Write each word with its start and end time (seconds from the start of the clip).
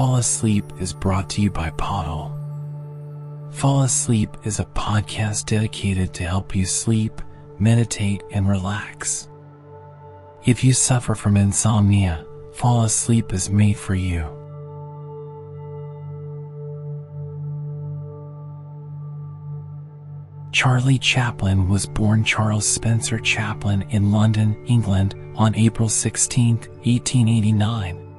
Fall 0.00 0.16
Asleep 0.16 0.64
is 0.78 0.94
brought 0.94 1.28
to 1.28 1.42
you 1.42 1.50
by 1.50 1.68
Pottle. 1.72 2.34
Fall 3.50 3.82
Asleep 3.82 4.34
is 4.44 4.58
a 4.58 4.64
podcast 4.64 5.44
dedicated 5.44 6.14
to 6.14 6.24
help 6.24 6.56
you 6.56 6.64
sleep, 6.64 7.20
meditate, 7.58 8.22
and 8.30 8.48
relax. 8.48 9.28
If 10.46 10.64
you 10.64 10.72
suffer 10.72 11.14
from 11.14 11.36
insomnia, 11.36 12.24
Fall 12.54 12.84
Asleep 12.84 13.34
is 13.34 13.50
made 13.50 13.76
for 13.76 13.94
you. 13.94 14.20
Charlie 20.50 20.98
Chaplin 20.98 21.68
was 21.68 21.84
born 21.84 22.24
Charles 22.24 22.66
Spencer 22.66 23.18
Chaplin 23.18 23.82
in 23.90 24.10
London, 24.10 24.64
England 24.64 25.14
on 25.36 25.54
April 25.56 25.90
16, 25.90 26.56
1889. 26.56 28.09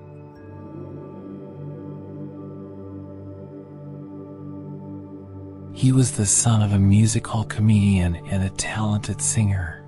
He 5.82 5.92
was 5.92 6.12
the 6.12 6.28
son 6.28 6.62
of 6.62 6.74
a 6.74 6.78
music 6.78 7.26
hall 7.26 7.44
comedian 7.44 8.16
and 8.28 8.44
a 8.44 8.52
talented 8.52 9.20
singer. 9.20 9.84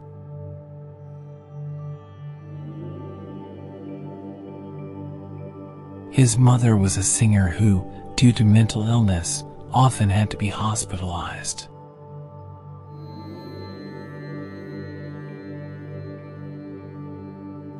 His 6.09 6.35
mother 6.35 6.75
was 6.77 6.97
a 6.97 7.03
singer 7.03 7.47
who, 7.47 7.87
due 8.15 8.31
to 8.31 8.43
mental 8.43 8.87
illness, 8.87 9.43
often 9.71 10.09
had 10.09 10.31
to 10.31 10.37
be 10.37 10.47
hospitalized. 10.47 11.67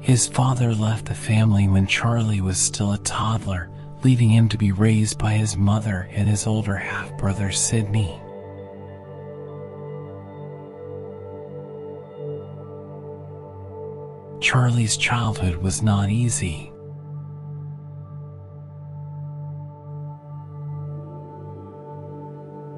His 0.02 0.28
father 0.28 0.76
left 0.76 1.06
the 1.08 1.16
family 1.16 1.68
when 1.68 1.88
Charlie 1.88 2.42
was 2.42 2.60
still 2.60 2.92
a 2.92 3.00
toddler, 3.00 3.72
leaving 4.04 4.30
him 4.30 4.50
to 4.50 4.58
be 4.58 4.72
raised 4.72 5.18
by 5.18 5.34
his 5.34 5.56
mother 5.56 6.10
and 6.12 6.28
his 6.28 6.46
older 6.46 6.76
half 6.76 7.16
brother 7.18 7.52
Sidney. 7.52 8.20
Charlie's 14.42 14.98
childhood 14.98 15.56
was 15.56 15.82
not 15.82 16.10
easy. 16.10 16.70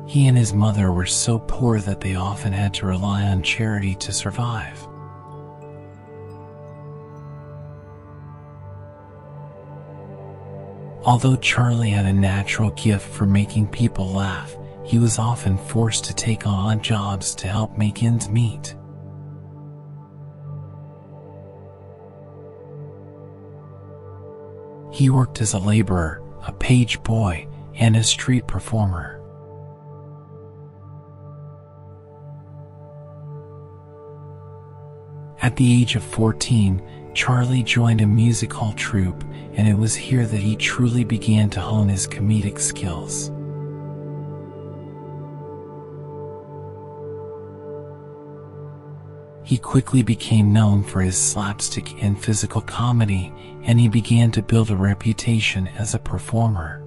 He 0.08 0.28
and 0.28 0.38
his 0.38 0.53
mother 0.53 0.92
were 0.92 1.08
so 1.08 1.40
poor 1.40 1.80
that 1.80 2.00
they 2.00 2.16
often 2.16 2.53
had 2.53 2.73
to 2.76 2.86
rely 2.86 3.23
on 3.23 3.42
charity 3.42 3.96
to 3.96 4.14
survive. 4.14 4.88
Although 11.06 11.36
Charlie 11.36 11.92
had 11.92 12.08
a 12.08 12.14
natural 12.14 12.72
gift 12.72 13.08
for 13.08 13.28
making 13.28 13.67
people 13.67 14.11
laugh, 14.11 14.58
he 14.84 14.98
was 14.98 15.20
often 15.20 15.56
forced 15.56 16.06
to 16.06 16.16
take 16.16 16.47
odd 16.47 16.81
jobs 16.81 17.36
to 17.36 17.47
help 17.47 17.78
make 17.78 18.02
ends 18.02 18.28
meet. 18.28 18.75
He 24.92 25.12
worked 25.12 25.42
as 25.42 25.53
a 25.53 25.59
laborer, 25.59 26.23
a 26.47 26.53
page 26.53 27.03
boy, 27.03 27.47
and 27.75 27.95
a 27.95 28.03
street 28.03 28.47
performer. 28.47 29.22
At 35.40 35.56
the 35.58 35.81
age 35.81 35.95
of 35.95 36.03
14, 36.03 36.81
Charlie 37.16 37.64
joined 37.64 38.02
a 38.02 38.06
music 38.06 38.52
hall 38.52 38.74
troupe, 38.74 39.24
and 39.54 39.70
it 39.70 39.78
was 39.78 39.96
here 39.96 40.28
that 40.28 40.42
he 40.42 40.58
truly 40.58 41.06
began 41.06 41.50
to 41.52 41.62
hone 41.62 41.88
his 41.88 42.06
comedic 42.06 42.60
skills. 42.60 43.32
He 49.46 49.58
quickly 49.58 50.04
became 50.04 50.52
known 50.52 50.84
for 50.84 51.02
his 51.02 51.18
slapstick 51.18 52.04
and 52.04 52.22
physical 52.22 52.62
comedy, 52.62 53.31
and 53.64 53.80
he 53.80 53.88
began 53.88 54.30
to 54.31 54.44
build 54.44 54.70
a 54.70 54.75
reputation 54.75 55.70
as 55.70 55.94
a 55.94 56.00
performer. 56.00 56.84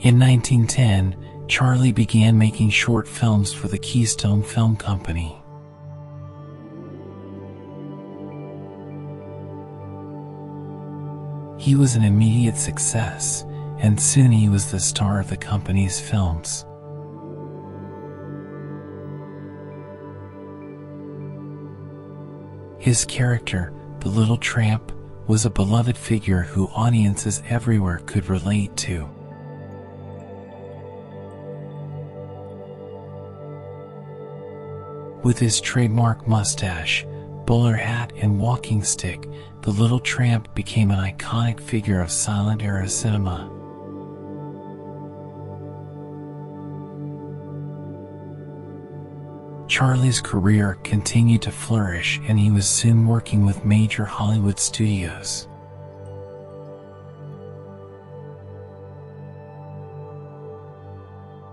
In 0.00 0.20
1910, 0.20 1.46
Charlie 1.48 1.90
began 1.90 2.36
making 2.36 2.68
short 2.68 3.08
films 3.08 3.54
for 3.54 3.68
the 3.68 3.78
Keystone 3.78 4.42
Film 4.42 4.76
Company. 4.76 5.34
He 11.58 11.74
was 11.74 11.96
an 11.96 12.04
immediate 12.04 12.58
success, 12.58 13.44
and 13.78 13.98
soon 13.98 14.30
he 14.30 14.50
was 14.50 14.70
the 14.70 14.78
star 14.78 15.18
of 15.18 15.30
the 15.30 15.36
company's 15.36 15.98
films. 15.98 16.66
His 22.78 23.06
character, 23.06 23.72
the 24.00 24.10
little 24.10 24.36
tramp, 24.36 24.92
was 25.26 25.46
a 25.46 25.50
beloved 25.50 25.96
figure 25.96 26.42
who 26.42 26.68
audiences 26.68 27.42
everywhere 27.48 28.02
could 28.04 28.28
relate 28.28 28.76
to. 28.76 29.08
With 35.22 35.38
his 35.38 35.60
trademark 35.60 36.28
mustache, 36.28 37.04
bowler 37.46 37.74
hat, 37.74 38.12
and 38.16 38.38
walking 38.38 38.82
stick, 38.82 39.28
the 39.62 39.70
little 39.70 40.00
tramp 40.00 40.54
became 40.54 40.90
an 40.90 40.98
iconic 40.98 41.60
figure 41.60 42.00
of 42.00 42.10
silent 42.10 42.62
era 42.62 42.88
cinema. 42.88 43.52
Charlie's 49.68 50.20
career 50.20 50.78
continued 50.84 51.42
to 51.42 51.50
flourish 51.50 52.20
and 52.28 52.38
he 52.38 52.50
was 52.50 52.68
soon 52.68 53.06
working 53.06 53.44
with 53.44 53.64
major 53.64 54.04
Hollywood 54.04 54.58
studios. 54.58 55.48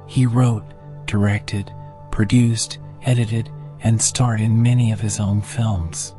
He 0.07 0.27
wrote, 0.27 0.63
directed, 1.07 1.71
produced, 2.11 2.77
edited, 3.05 3.49
and 3.81 4.01
starred 4.01 4.41
in 4.41 4.61
many 4.61 4.91
of 4.91 5.01
his 5.01 5.19
own 5.19 5.41
films. 5.41 6.15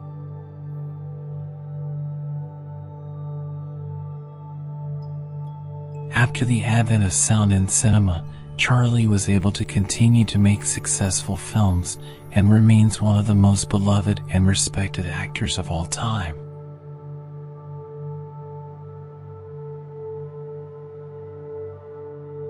After 6.15 6.45
the 6.45 6.62
advent 6.62 7.05
of 7.05 7.12
sound 7.12 7.53
in 7.53 7.69
cinema, 7.69 8.25
Charlie 8.56 9.06
was 9.06 9.28
able 9.28 9.50
to 9.53 9.65
continue 9.65 10.25
to 10.27 10.39
make 10.39 10.65
successful 10.65 11.37
films 11.37 11.99
and 12.33 12.53
remains 12.53 13.01
one 13.01 13.19
of 13.19 13.27
the 13.27 13.34
most 13.34 13.69
beloved 13.69 14.21
and 14.31 14.47
respected 14.47 15.06
actors 15.06 15.59
of 15.59 15.71
all 15.71 15.87
time. 15.87 16.44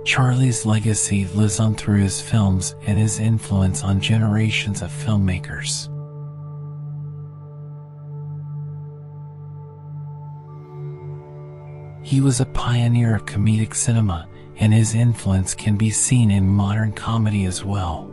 Charlie's 0.05 0.67
legacy 0.67 1.25
lives 1.35 1.59
on 1.59 1.75
through 1.75 2.01
his 2.01 2.21
films 2.21 2.75
and 2.87 2.99
his 2.99 3.19
influence 3.19 3.83
on 3.83 4.01
generations 4.01 4.83
of 4.83 4.91
filmmakers. 4.91 5.89
He 12.07 12.21
was 12.21 12.41
a 12.41 12.47
pioneer 12.47 13.15
of 13.17 13.25
comedic 13.25 13.75
cinema, 13.75 14.29
and 14.57 14.75
his 14.75 14.95
influence 14.95 15.55
can 15.55 15.77
be 15.77 15.89
seen 15.89 16.31
in 16.31 16.47
modern 16.47 16.93
comedy 16.93 17.47
as 17.47 17.65
well. 17.65 18.11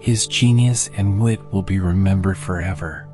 His 0.00 0.26
genius 0.26 0.90
and 0.96 1.20
wit 1.20 1.40
will 1.52 1.62
be 1.62 1.78
remembered 1.78 2.36
forever. 2.36 3.07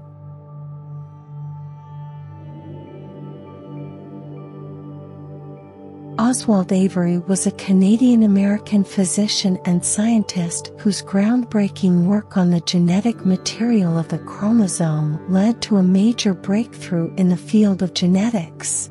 Oswald 6.34 6.72
Avery 6.72 7.18
was 7.18 7.46
a 7.46 7.52
Canadian 7.52 8.24
American 8.24 8.82
physician 8.82 9.56
and 9.66 9.84
scientist 9.84 10.72
whose 10.80 11.00
groundbreaking 11.00 12.06
work 12.06 12.36
on 12.36 12.50
the 12.50 12.58
genetic 12.62 13.24
material 13.24 13.96
of 13.96 14.08
the 14.08 14.18
chromosome 14.18 15.32
led 15.32 15.62
to 15.62 15.76
a 15.76 15.82
major 15.84 16.34
breakthrough 16.34 17.14
in 17.14 17.28
the 17.28 17.36
field 17.36 17.84
of 17.84 17.94
genetics. 17.94 18.88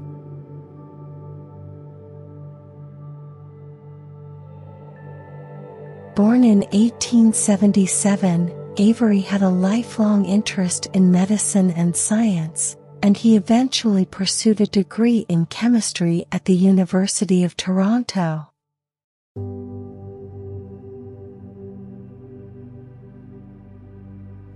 Born 6.16 6.46
in 6.46 6.62
1877, 6.72 8.74
Avery 8.78 9.19
had 9.19 9.42
a 9.42 9.50
lifelong 9.50 10.24
interest 10.24 10.86
in 10.94 11.12
medicine 11.12 11.72
and 11.72 11.94
science 11.94 12.78
and 13.04 13.18
he 13.18 13.36
eventually 13.36 14.06
pursued 14.06 14.62
a 14.62 14.66
degree 14.66 15.26
in 15.28 15.46
chemistry 15.48 16.26
at 16.32 16.46
the 16.46 16.54
University 16.54 17.44
of 17.44 17.58
Toronto. 17.58 18.48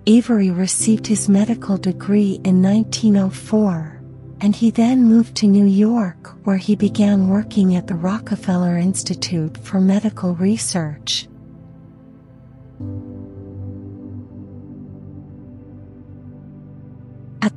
Avery 0.10 0.50
received 0.50 1.08
his 1.08 1.28
medical 1.28 1.76
degree 1.76 2.40
in 2.46 2.64
1904, 2.64 4.02
and 4.40 4.56
he 4.56 4.72
then 4.72 5.04
moved 5.04 5.36
to 5.36 5.46
New 5.46 5.66
York 5.66 6.34
where 6.46 6.56
he 6.56 6.78
began 6.78 7.28
working 7.28 7.76
at 7.76 7.88
the 7.88 7.96
Rockefeller 7.96 8.78
Institute 8.78 9.58
for 9.58 9.82
Medical 9.82 10.36
Research. 10.36 11.28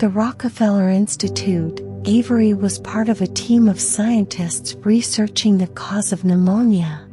The 0.00 0.08
Rockefeller 0.08 0.88
Institute, 0.88 1.78
Avery 2.06 2.54
was 2.54 2.78
part 2.78 3.10
of 3.10 3.20
a 3.20 3.26
team 3.26 3.68
of 3.68 3.78
scientists 3.78 4.74
researching 4.76 5.58
the 5.58 5.66
cause 5.66 6.10
of 6.10 6.24
pneumonia. 6.24 7.06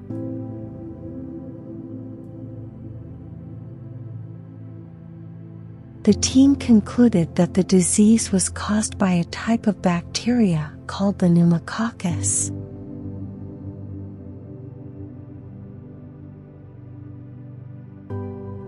The 6.04 6.14
team 6.14 6.56
concluded 6.56 7.36
that 7.36 7.56
the 7.56 7.64
disease 7.66 8.32
was 8.32 8.48
caused 8.48 8.98
by 8.98 9.12
a 9.12 9.26
type 9.26 9.68
of 9.68 9.82
bacteria 9.82 10.72
called 10.88 11.20
the 11.20 11.28
pneumococcus. 11.28 12.52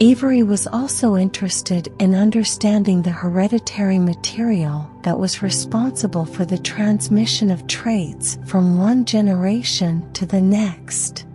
Avery 0.02 0.44
was 0.44 0.66
also 0.66 1.18
interested 1.18 1.94
in 2.00 2.16
understanding 2.16 3.02
the 3.02 3.10
hereditary 3.10 4.00
material 4.00 4.90
that 5.04 5.20
was 5.20 5.42
responsible 5.42 6.24
for 6.24 6.46
the 6.46 6.58
transmission 6.58 7.52
of 7.52 7.68
traits 7.68 8.40
from 8.46 8.78
one 8.78 9.04
generation 9.04 10.10
to 10.14 10.26
the 10.26 10.40
next. 10.40 11.26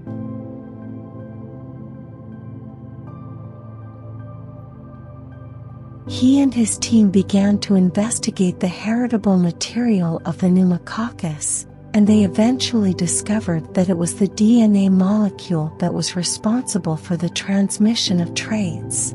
He 6.08 6.40
and 6.40 6.54
his 6.54 6.78
team 6.78 7.10
began 7.10 7.58
to 7.60 7.74
investigate 7.74 8.60
the 8.60 8.68
heritable 8.68 9.36
material 9.36 10.22
of 10.24 10.38
the 10.38 10.48
pneumococcus 10.48 11.66
and 11.94 12.08
they 12.08 12.24
eventually 12.24 12.92
discovered 12.92 13.72
that 13.74 13.88
it 13.88 13.96
was 13.96 14.16
the 14.16 14.26
DNA 14.26 14.90
molecule 14.90 15.74
that 15.78 15.94
was 15.94 16.16
responsible 16.16 16.96
for 16.96 17.16
the 17.16 17.28
transmission 17.30 18.20
of 18.20 18.34
traits. 18.34 19.14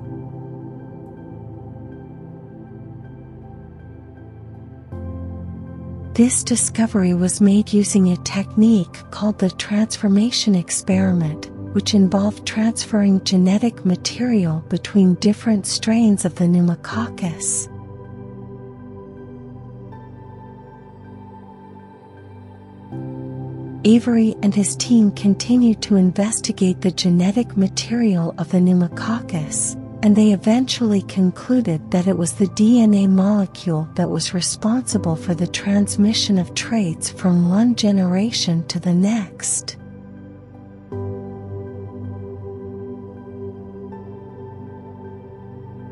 This 6.14 6.44
discovery 6.44 7.14
was 7.14 7.42
made 7.42 7.72
using 7.72 8.12
a 8.12 8.18
technique 8.18 8.94
called 9.12 9.40
the 9.40 9.52
transformation 9.52 10.56
experiment, 10.56 11.50
which 11.74 11.94
involved 11.94 12.46
transferring 12.46 13.24
genetic 13.26 13.86
material 13.86 14.64
between 14.70 15.16
different 15.16 15.66
strains 15.66 16.24
of 16.24 16.36
the 16.36 16.48
pneumococcus. 16.48 17.70
Avery 23.86 24.36
and 24.44 24.54
his 24.54 24.76
team 24.76 25.12
continued 25.12 25.82
to 25.84 25.96
investigate 25.96 26.82
the 26.82 26.92
genetic 26.92 27.56
material 27.56 28.36
of 28.38 28.52
the 28.52 28.60
pneumococcus, 28.60 29.78
and 30.04 30.16
they 30.16 30.32
eventually 30.34 31.02
concluded 31.04 31.90
that 31.92 32.06
it 32.06 32.18
was 32.18 32.34
the 32.34 32.48
DNA 32.48 33.10
molecule 33.10 33.88
that 33.96 34.10
was 34.10 34.34
responsible 34.34 35.16
for 35.16 35.34
the 35.34 35.48
transmission 35.48 36.38
of 36.38 36.54
traits 36.56 37.10
from 37.10 37.50
one 37.50 37.74
generation 37.74 38.68
to 38.68 38.82
the 38.82 38.94
next. 38.94 39.78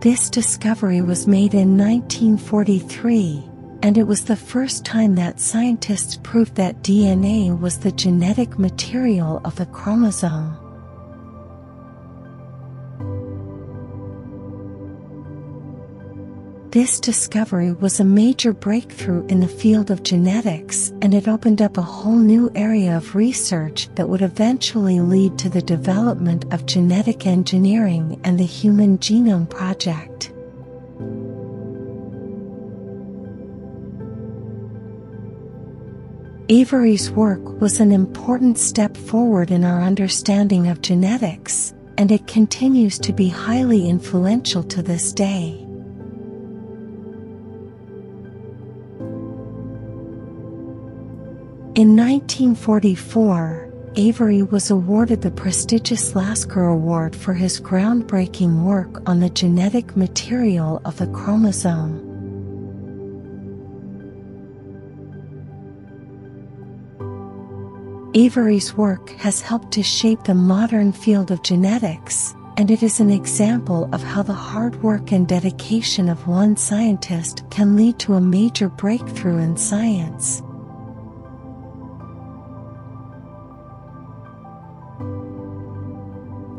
This 0.01 0.29
discovery 0.29 1.01
was 1.01 1.25
made 1.25 1.53
in 1.53 1.77
1943 1.77 3.49
and 3.87 3.97
it 3.97 4.05
was 4.05 4.25
the 4.25 4.35
first 4.35 4.83
time 4.83 5.15
that 5.15 5.39
scientists 5.39 6.19
proved 6.21 6.55
that 6.55 6.83
DNA 6.83 7.57
was 7.57 7.77
the 7.77 7.91
genetic 7.93 8.59
material 8.59 9.39
of 9.45 9.61
a 9.61 9.65
chromosome. 9.65 10.57
This 16.71 16.99
discovery 16.99 17.71
was 17.71 18.01
a 18.01 18.03
major 18.03 18.51
breakthrough 18.51 19.25
in 19.27 19.39
the 19.39 19.47
field 19.47 19.89
of 19.89 20.03
genetics 20.03 20.89
and 21.01 21.13
it 21.13 21.29
opened 21.29 21.61
up 21.61 21.77
a 21.77 21.81
whole 21.81 22.19
new 22.19 22.51
area 22.55 22.97
of 22.97 23.15
research 23.15 23.87
that 23.95 24.09
would 24.09 24.21
eventually 24.21 24.99
lead 24.99 25.39
to 25.39 25.49
the 25.49 25.61
development 25.61 26.43
of 26.53 26.65
genetic 26.65 27.25
engineering 27.25 28.19
and 28.25 28.37
the 28.37 28.43
Human 28.43 28.97
Genome 28.97 29.49
Project. 29.49 30.33
Avery's 36.49 37.11
work 37.11 37.59
was 37.59 37.81
an 37.81 37.91
important 37.91 38.57
step 38.57 38.95
forward 38.95 39.51
in 39.51 39.65
our 39.65 39.81
understanding 39.81 40.69
of 40.69 40.81
genetics, 40.81 41.73
and 41.97 42.09
it 42.09 42.25
continues 42.25 42.97
to 42.99 43.11
be 43.11 43.27
highly 43.27 43.89
influential 43.89 44.63
to 44.63 44.81
this 44.81 45.11
day. 45.11 45.57
In 51.75 51.97
1944, 51.97 53.73
Avery 53.97 54.41
was 54.41 54.71
awarded 54.71 55.21
the 55.21 55.31
prestigious 55.31 56.15
Lasker 56.15 56.63
Award 56.63 57.13
for 57.13 57.33
his 57.33 57.59
groundbreaking 57.59 58.63
work 58.63 59.01
on 59.05 59.19
the 59.19 59.29
genetic 59.29 59.97
material 59.97 60.81
of 60.85 60.95
the 60.97 61.07
chromosome. 61.07 62.06
Avery's 68.17 68.73
work 68.73 69.11
has 69.17 69.41
helped 69.41 69.71
to 69.73 69.83
shape 69.83 70.23
the 70.23 70.33
modern 70.33 70.91
field 70.91 71.29
of 71.29 71.43
genetics, 71.43 72.33
and 72.57 72.71
it 72.71 72.81
is 72.81 72.99
an 72.99 73.11
example 73.11 73.87
of 73.93 74.01
how 74.01 74.23
the 74.23 74.33
hard 74.33 74.81
work 74.81 75.11
and 75.11 75.27
dedication 75.27 76.09
of 76.09 76.27
one 76.27 76.57
scientist 76.57 77.43
can 77.51 77.75
lead 77.75 77.99
to 77.99 78.15
a 78.15 78.19
major 78.19 78.69
breakthrough 78.69 79.37
in 79.37 79.55
science. 79.55 80.41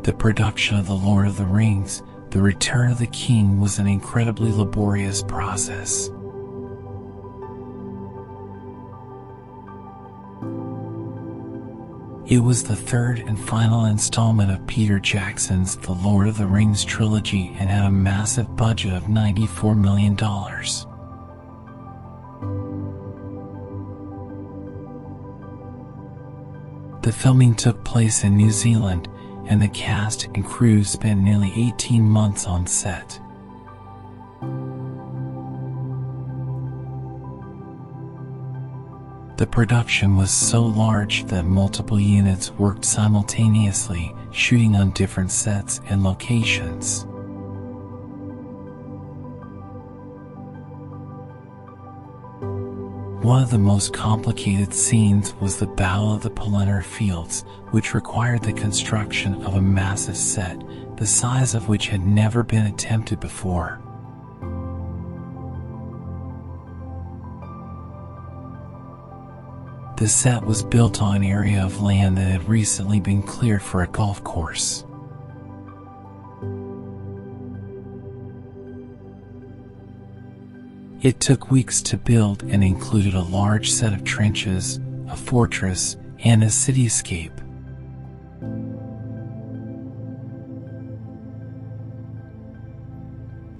The 0.03 0.15
production 0.17 0.77
of 0.77 0.87
The 0.87 0.95
Lord 0.95 1.27
of 1.27 1.35
the 1.35 1.45
Rings, 1.45 2.03
The 2.29 2.41
Return 2.41 2.89
of 2.89 2.99
the 2.99 3.07
King 3.07 3.59
was 3.59 3.79
an 3.79 3.87
incredibly 3.87 4.53
laborious 4.53 5.23
process. 5.23 6.09
It 12.29 12.43
was 12.43 12.61
the 12.61 12.75
third 12.75 13.17
and 13.17 13.39
final 13.39 13.85
installment 13.85 14.51
of 14.51 14.67
Peter 14.67 14.99
Jackson's 14.99 15.75
The 15.75 15.93
Lord 15.93 16.27
of 16.27 16.37
the 16.37 16.45
Rings 16.45 16.85
trilogy 16.85 17.55
and 17.57 17.67
had 17.67 17.85
a 17.85 17.91
massive 17.91 18.55
budget 18.55 18.93
of 18.93 19.05
$94 19.05 19.75
million. 19.75 20.15
The 27.01 27.11
filming 27.11 27.55
took 27.55 27.83
place 27.83 28.23
in 28.23 28.37
New 28.37 28.51
Zealand, 28.51 29.09
and 29.47 29.59
the 29.59 29.67
cast 29.69 30.25
and 30.25 30.45
crew 30.45 30.83
spent 30.83 31.23
nearly 31.23 31.51
18 31.55 32.03
months 32.03 32.45
on 32.45 32.67
set. 32.67 33.19
The 39.39 39.47
production 39.47 40.17
was 40.17 40.31
so 40.31 40.61
large 40.61 41.23
that 41.27 41.45
multiple 41.45 41.97
units 41.97 42.51
worked 42.51 42.83
simultaneously, 42.83 44.13
shooting 44.31 44.75
on 44.75 44.91
different 44.91 45.31
sets 45.31 45.79
and 45.87 46.03
locations. 46.03 47.05
One 53.23 53.41
of 53.41 53.49
the 53.49 53.57
most 53.57 53.93
complicated 53.93 54.73
scenes 54.73 55.33
was 55.35 55.55
the 55.55 55.67
Battle 55.67 56.13
of 56.13 56.21
the 56.21 56.31
Pelennor 56.31 56.83
Fields, 56.83 57.45
which 57.71 57.93
required 57.93 58.43
the 58.43 58.51
construction 58.51 59.41
of 59.45 59.55
a 59.55 59.61
massive 59.61 60.17
set, 60.17 60.61
the 60.97 61.07
size 61.07 61.55
of 61.55 61.69
which 61.69 61.87
had 61.87 62.05
never 62.05 62.43
been 62.43 62.65
attempted 62.65 63.21
before. 63.21 63.79
The 69.99 70.07
set 70.07 70.45
was 70.45 70.63
built 70.63 71.01
on 71.01 71.17
an 71.17 71.23
area 71.25 71.61
of 71.61 71.81
land 71.81 72.17
that 72.17 72.31
had 72.31 72.47
recently 72.47 73.01
been 73.01 73.21
cleared 73.21 73.61
for 73.61 73.83
a 73.83 73.87
golf 73.87 74.23
course. 74.23 74.85
It 81.01 81.19
took 81.19 81.51
weeks 81.51 81.81
to 81.81 81.97
build 81.97 82.43
and 82.43 82.63
included 82.63 83.13
a 83.13 83.23
large 83.23 83.69
set 83.69 83.91
of 83.91 84.05
trenches, 84.05 84.79
a 85.09 85.17
fortress, 85.17 85.97
and 86.19 86.43
a 86.43 86.47
cityscape. 86.47 87.35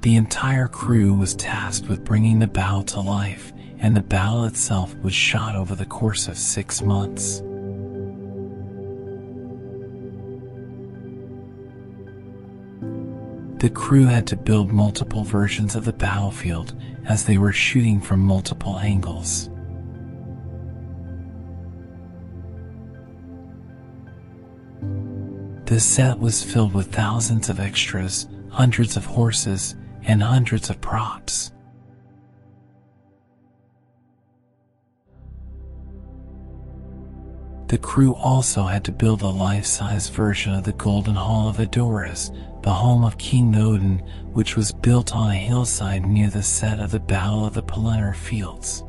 The 0.04 0.16
entire 0.16 0.70
crew 0.70 1.14
was 1.14 1.36
tasked 1.36 1.90
with 1.90 2.06
bringing 2.06 2.40
the 2.40 2.48
bow 2.48 2.84
to 2.84 3.02
life, 3.02 3.52
and 3.80 3.96
the 3.96 4.02
battle 4.02 4.44
itself 4.44 4.96
was 4.98 5.14
shot 5.14 5.56
over 5.56 5.74
the 5.74 5.86
course 5.86 6.28
of 6.28 6.38
six 6.38 6.82
months. 6.82 7.42
The 13.60 13.70
crew 13.70 14.06
had 14.06 14.26
to 14.28 14.38
build 14.38 14.72
multiple 14.72 15.24
versions 15.24 15.76
of 15.76 15.84
the 15.84 15.94
battlefield 15.94 16.74
as 17.06 17.26
they 17.26 17.38
were 17.38 17.52
shooting 17.52 18.00
from 18.00 18.22
multiple 18.22 18.80
angles. 18.80 19.50
The 25.66 25.80
set 25.80 26.20
was 26.20 26.44
filled 26.44 26.74
with 26.74 26.92
thousands 26.92 27.50
of 27.50 27.60
extras, 27.60 28.28
hundreds 28.50 28.98
of 28.98 29.06
horses, 29.06 29.76
and 30.04 30.24
hundreds 30.24 30.70
of 30.70 30.82
props. 30.82 31.52
The 37.70 37.78
crew 37.78 38.16
also 38.16 38.64
had 38.64 38.84
to 38.86 38.92
build 38.92 39.22
a 39.22 39.28
life-size 39.28 40.10
version 40.10 40.56
of 40.56 40.64
the 40.64 40.74
Golden 40.74 41.14
Hall 41.14 41.50
of 41.50 41.58
Edoras, 41.58 42.32
the 42.64 42.74
home 42.74 43.04
of 43.04 43.20
King 43.20 43.56
Odin, 43.56 44.00
which 44.34 44.56
was 44.56 44.72
built 44.72 45.16
on 45.16 45.30
a 45.30 45.36
hillside 45.36 46.04
near 46.04 46.32
the 46.32 46.42
set 46.42 46.80
of 46.80 46.90
the 46.90 47.00
Battle 47.00 47.46
of 47.46 47.54
the 47.54 47.62
Pelennor 47.62 48.16
Fields. 48.16 48.84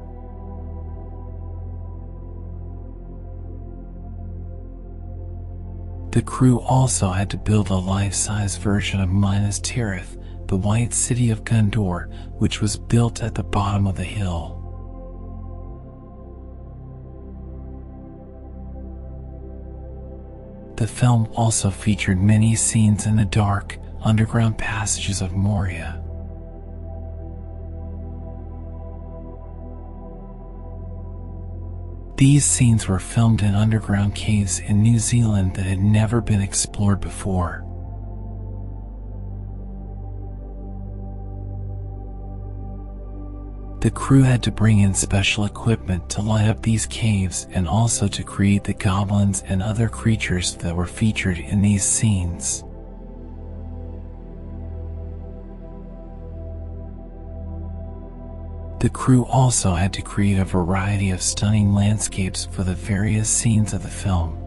The 6.13 6.23
crew 6.23 6.59
also 6.61 7.11
had 7.11 7.29
to 7.31 7.37
build 7.37 7.69
a 7.69 7.77
life-size 7.77 8.57
version 8.57 9.03
of 9.03 9.11
Minas 9.11 9.61
Tirith, 9.61 10.17
the 10.49 10.57
White 10.57 10.95
City 10.95 11.31
of 11.31 11.45
Gondor, 11.45 12.11
which 12.39 12.63
was 12.63 12.79
built 12.79 13.23
at 13.23 13.35
the 13.35 13.45
bottom 13.45 13.87
of 13.87 13.97
the 13.97 14.05
hill. 14.05 14.60
The 20.81 20.87
film 20.87 21.29
also 21.37 21.69
featured 21.69 22.23
many 22.23 22.55
scenes 22.55 23.05
in 23.05 23.17
the 23.17 23.27
dark, 23.27 23.77
underground 24.01 24.57
passages 24.57 25.21
of 25.21 25.33
Moria. 25.33 26.03
These 32.17 32.47
scenes 32.47 32.89
were 32.89 32.99
filmed 32.99 33.43
in 33.43 33.55
underground 33.55 34.15
caves 34.15 34.59
in 34.59 34.83
New 34.83 34.99
Zealand 34.99 35.55
that 35.57 35.67
had 35.67 35.81
never 35.81 36.23
been 36.23 36.41
explored 36.41 37.03
before. 37.03 37.63
The 43.81 43.91
crew 43.91 44.23
had 44.23 44.43
to 44.43 44.53
bring 44.53 44.81
in 44.81 44.93
special 44.93 45.47
equipment 45.47 46.11
to 46.11 46.21
light 46.21 46.49
up 46.49 46.61
these 46.61 46.85
caves 46.85 47.47
and 47.51 47.67
also 47.67 48.09
to 48.09 48.23
create 48.23 48.65
the 48.65 48.75
goblins 48.75 49.43
and 49.47 49.63
other 49.63 49.89
creatures 49.89 50.55
that 50.57 50.77
were 50.77 50.87
featured 50.87 51.39
in 51.39 51.63
these 51.63 51.83
scenes. 51.83 52.63
The 58.81 58.91
crew 58.91 59.25
also 59.25 59.75
had 59.75 59.95
to 59.95 60.03
create 60.03 60.39
a 60.39 60.45
variety 60.45 61.11
of 61.11 61.23
stunning 61.23 61.75
landscapes 61.75 62.45
for 62.45 62.65
the 62.65 62.75
various 62.75 63.31
scenes 63.31 63.73
of 63.73 63.83
the 63.83 63.89
film. 63.89 64.40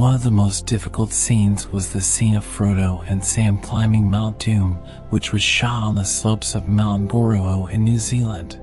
One 0.00 0.14
of 0.14 0.22
the 0.22 0.30
most 0.30 0.64
difficult 0.64 1.12
scenes 1.12 1.70
was 1.70 1.92
the 1.92 2.00
scene 2.00 2.34
of 2.34 2.42
Frodo 2.42 3.04
and 3.06 3.22
Sam 3.22 3.58
climbing 3.58 4.10
Mount 4.10 4.38
Doom, 4.38 4.76
which 5.10 5.30
was 5.30 5.42
shot 5.42 5.82
on 5.82 5.94
the 5.94 6.06
slopes 6.06 6.54
of 6.54 6.66
Mount 6.66 7.10
Boruo 7.10 7.70
in 7.70 7.84
New 7.84 7.98
Zealand. 7.98 8.58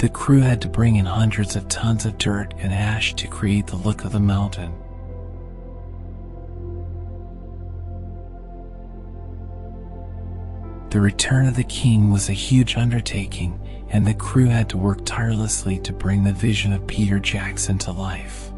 The 0.00 0.08
crew 0.08 0.40
had 0.40 0.60
to 0.62 0.68
bring 0.68 0.96
in 0.96 1.06
hundreds 1.06 1.54
of 1.54 1.68
tons 1.68 2.04
of 2.04 2.18
dirt 2.18 2.52
and 2.58 2.72
ash 2.72 3.14
to 3.14 3.28
create 3.28 3.68
the 3.68 3.76
look 3.76 4.04
of 4.04 4.10
the 4.10 4.18
mountain. 4.18 4.74
The 10.90 11.00
return 11.00 11.46
of 11.46 11.54
the 11.54 11.62
king 11.62 12.10
was 12.10 12.28
a 12.28 12.32
huge 12.32 12.76
undertaking, 12.76 13.60
and 13.92 14.06
the 14.06 14.14
crew 14.14 14.46
had 14.46 14.70
to 14.70 14.78
work 14.78 15.04
tirelessly 15.04 15.78
to 15.80 15.92
bring 15.92 16.24
the 16.24 16.32
vision 16.32 16.72
of 16.72 16.86
Peter 16.86 17.18
Jackson 17.18 17.76
to 17.78 17.92
life. 17.92 18.50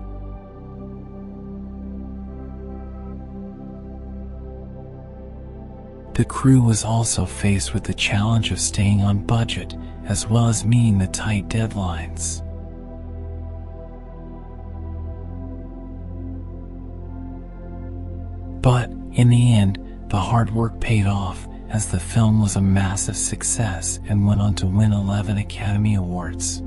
The 6.14 6.25
crew 6.25 6.62
was 6.62 6.85
also 6.85 7.26
faced 7.26 7.75
with 7.75 7.83
the 7.83 7.95
challenge 7.95 8.53
of 8.53 8.61
staying 8.61 9.03
on 9.03 9.26
budget 9.26 9.75
as 10.05 10.29
well 10.29 10.47
as 10.47 10.64
meeting 10.64 10.99
the 10.99 11.09
tight 11.09 11.49
deadlines. 11.49 12.41
But, 18.62 18.91
in 19.12 19.29
the 19.29 19.55
end, 19.55 19.79
the 20.09 20.21
hard 20.21 20.55
work 20.55 20.81
paid 20.81 21.07
off 21.07 21.49
as 21.75 21.88
the 21.88 21.99
film 21.99 22.40
was 22.40 22.54
a 22.54 22.61
massive 22.61 23.16
success 23.16 23.99
and 24.09 24.25
went 24.25 24.40
on 24.40 24.54
to 24.54 24.64
win 24.64 24.93
11 24.93 25.38
Academy 25.38 25.97
Awards. 25.97 26.61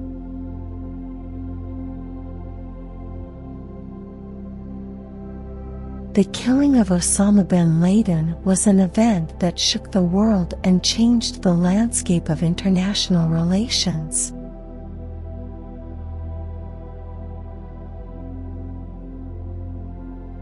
The 6.13 6.25
killing 6.33 6.75
of 6.75 6.89
Osama 6.89 7.47
bin 7.47 7.79
Laden 7.79 8.35
was 8.43 8.67
an 8.67 8.81
event 8.81 9.39
that 9.39 9.57
shook 9.57 9.93
the 9.93 10.01
world 10.01 10.55
and 10.65 10.83
changed 10.83 11.41
the 11.41 11.53
landscape 11.53 12.27
of 12.27 12.43
international 12.43 13.29
relations. 13.29 14.33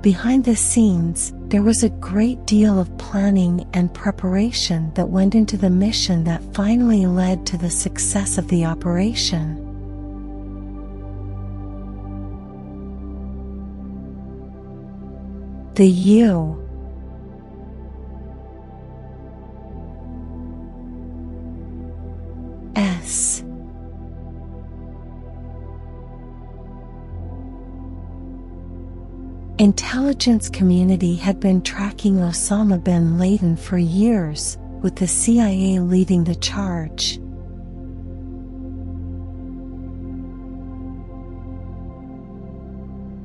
Behind 0.05 0.43
the 0.43 0.55
scenes, 0.55 1.33
there 1.47 1.63
was 1.63 1.81
a 1.81 1.89
great 1.89 2.45
deal 2.45 2.79
of 2.79 2.95
planning 2.99 3.67
and 3.73 3.91
preparation 3.91 4.91
that 4.93 5.09
went 5.09 5.33
into 5.33 5.57
the 5.57 5.71
mission 5.71 6.25
that 6.25 6.43
finally 6.53 7.07
led 7.07 7.47
to 7.47 7.57
the 7.57 7.71
success 7.71 8.37
of 8.37 8.47
the 8.49 8.65
operation. 8.65 9.55
The 15.73 15.87
U 15.87 16.64
Intelligence 29.65 30.47
community 30.47 31.15
had 31.15 31.39
been 31.39 31.59
tracking 31.59 32.17
Osama 32.17 32.77
bin 32.83 33.17
Laden 33.17 33.57
for 33.57 33.79
years, 33.79 34.59
with 34.83 34.95
the 34.97 35.07
CIA 35.07 35.79
leading 35.79 36.23
the 36.23 36.35
charge. 36.35 37.17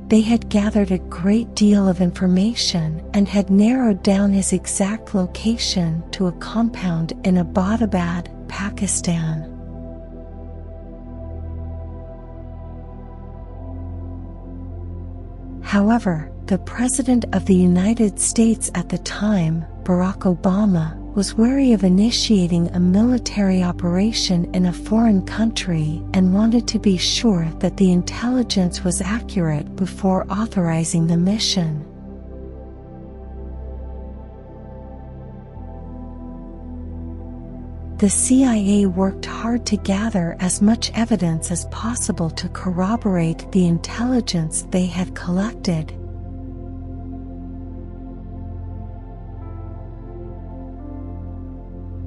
They 0.07 0.21
had 0.21 0.49
gathered 0.49 0.89
a 0.89 0.97
great 0.97 1.53
deal 1.53 1.87
of 1.87 2.01
information 2.01 3.07
and 3.13 3.27
had 3.27 3.51
narrowed 3.51 4.01
down 4.01 4.33
his 4.33 4.51
exact 4.51 5.13
location 5.13 6.03
to 6.13 6.25
a 6.25 6.31
compound 6.39 7.13
in 7.23 7.35
Abbottabad, 7.35 8.47
Pakistan. 8.47 9.50
However, 15.71 16.29
the 16.47 16.57
President 16.57 17.23
of 17.31 17.45
the 17.45 17.55
United 17.55 18.19
States 18.19 18.69
at 18.75 18.89
the 18.89 18.97
time, 18.97 19.63
Barack 19.83 20.23
Obama, 20.35 20.97
was 21.15 21.35
wary 21.35 21.71
of 21.71 21.85
initiating 21.85 22.67
a 22.67 22.79
military 22.81 23.63
operation 23.63 24.53
in 24.53 24.65
a 24.65 24.73
foreign 24.73 25.25
country 25.25 26.03
and 26.13 26.33
wanted 26.33 26.67
to 26.67 26.77
be 26.77 26.97
sure 26.97 27.47
that 27.59 27.77
the 27.77 27.93
intelligence 27.93 28.83
was 28.83 28.99
accurate 28.99 29.77
before 29.77 30.29
authorizing 30.29 31.07
the 31.07 31.15
mission. 31.15 31.85
The 38.01 38.09
CIA 38.09 38.87
worked 38.87 39.27
hard 39.27 39.63
to 39.67 39.77
gather 39.77 40.35
as 40.39 40.59
much 40.59 40.91
evidence 40.95 41.51
as 41.51 41.65
possible 41.65 42.31
to 42.31 42.49
corroborate 42.49 43.51
the 43.51 43.67
intelligence 43.67 44.65
they 44.71 44.87
had 44.87 45.13
collected. 45.13 45.89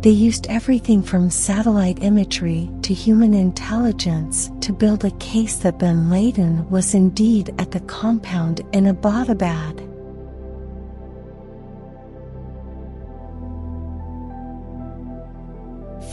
They 0.03 0.11
used 0.11 0.49
everything 0.49 1.01
from 1.01 1.31
satellite 1.31 2.03
imagery 2.03 2.69
to 2.83 2.93
human 2.93 3.33
intelligence 3.33 4.51
to 4.63 4.73
build 4.73 5.05
a 5.05 5.13
case 5.13 5.59
that 5.59 5.79
bin 5.79 6.11
Laden 6.11 6.69
was 6.71 6.95
indeed 6.95 7.55
at 7.59 7.71
the 7.71 7.79
compound 7.83 8.63
in 8.73 8.87
Abbottabad. 8.87 9.94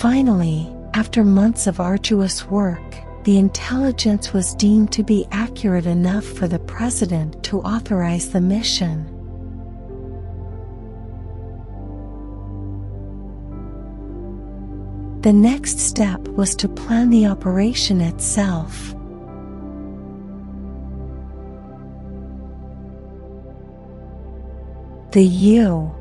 Finally, 0.02 0.68
after 0.96 1.24
months 1.24 1.68
of 1.68 1.80
arduous 1.80 2.48
work, 2.48 2.82
the 3.24 3.38
intelligence 3.38 4.34
was 4.34 4.56
deemed 4.56 4.92
to 4.92 5.04
be 5.04 5.28
accurate 5.32 5.86
enough 5.86 6.26
for 6.26 6.48
the 6.48 6.58
president 6.58 7.44
to 7.44 7.62
authorize 7.62 8.32
the 8.32 8.42
mission. 8.42 9.06
The 15.22 15.34
next 15.34 15.78
step 15.78 16.20
was 16.30 16.56
to 16.56 16.68
plan 16.68 17.12
the 17.12 17.28
operation 17.28 18.02
itself. 18.02 18.96
The 25.12 25.24
U 25.24 26.01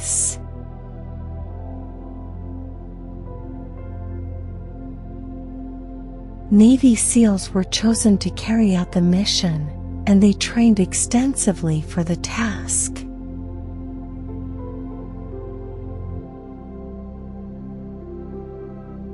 S 0.00 0.38
Navy 6.50 6.96
SEALs 6.96 7.52
were 7.52 7.64
chosen 7.64 8.16
to 8.18 8.30
carry 8.30 8.74
out 8.74 8.92
the 8.92 9.02
mission, 9.02 9.68
and 10.06 10.22
they 10.22 10.32
trained 10.32 10.80
extensively 10.80 11.82
for 11.82 12.02
the 12.02 12.16
task. 12.16 13.04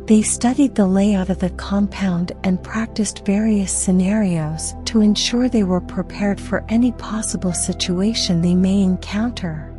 They 0.06 0.22
studied 0.22 0.76
the 0.76 0.86
layout 0.86 1.30
of 1.30 1.40
the 1.40 1.50
compound 1.50 2.30
and 2.44 2.62
practiced 2.62 3.26
various 3.26 3.72
scenarios 3.72 4.74
to 4.84 5.00
ensure 5.00 5.48
they 5.48 5.64
were 5.64 5.80
prepared 5.80 6.40
for 6.40 6.64
any 6.68 6.92
possible 6.92 7.52
situation 7.52 8.40
they 8.40 8.54
may 8.54 8.82
encounter. 8.82 9.75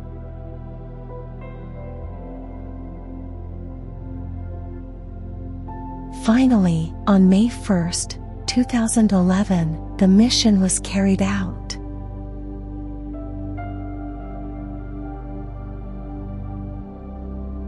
Finally, 6.28 6.92
on 7.06 7.26
May 7.30 7.48
1, 7.48 7.90
2011, 8.44 9.96
the 9.96 10.06
mission 10.06 10.60
was 10.60 10.78
carried 10.80 11.22
out. 11.22 11.70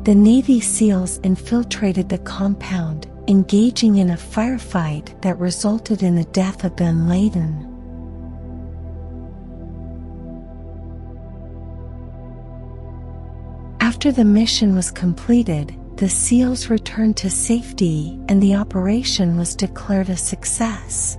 The 0.04 0.14
Navy 0.14 0.60
SEALs 0.60 1.20
infiltrated 1.20 2.10
the 2.10 2.18
compound, 2.18 3.10
engaging 3.28 3.96
in 3.96 4.10
a 4.10 4.16
firefight 4.16 5.18
that 5.22 5.38
resulted 5.38 6.02
in 6.02 6.14
the 6.14 6.24
death 6.24 6.62
of 6.62 6.76
bin 6.76 7.08
Laden. 7.08 7.66
After 13.80 14.12
the 14.12 14.26
mission 14.26 14.74
was 14.74 14.90
completed, 14.90 15.74
the 16.00 16.09
SEALs 16.09 16.71
returned 16.71 17.14
to 17.14 17.28
safety 17.28 18.19
and 18.26 18.42
the 18.42 18.54
operation 18.54 19.37
was 19.37 19.54
declared 19.54 20.09
a 20.09 20.16
success. 20.16 21.16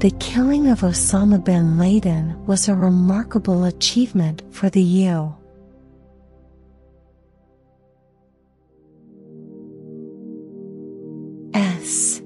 The 0.00 0.10
killing 0.18 0.66
of 0.66 0.80
Osama 0.80 1.42
bin 1.44 1.78
Laden 1.78 2.44
was 2.44 2.66
a 2.68 2.74
remarkable 2.74 3.62
achievement 3.62 4.42
for 4.50 4.68
the 4.68 4.82
U. 4.82 5.32
S. 11.54 12.20